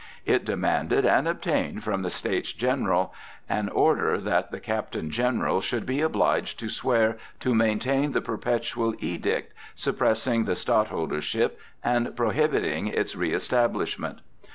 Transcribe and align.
It 0.25 0.45
demanded 0.45 1.05
and 1.05 1.27
obtained 1.27 1.83
from 1.83 2.01
the 2.01 2.09
States 2.09 2.53
General 2.53 3.13
an 3.47 3.69
order 3.69 4.17
that 4.17 4.49
the 4.49 4.59
Captain 4.59 5.11
General 5.11 5.61
should 5.61 5.85
be 5.85 6.01
obliged 6.01 6.57
to 6.57 6.69
swear 6.69 7.19
to 7.39 7.53
maintain 7.53 8.11
the 8.11 8.19
Perpetual 8.21 8.95
Edict 8.97 9.53
suppressing 9.75 10.45
the 10.45 10.55
stadtholdership 10.55 11.51
and 11.83 12.15
prohibiting 12.15 12.87
its 12.87 13.13
reëstablishment. 13.13 14.21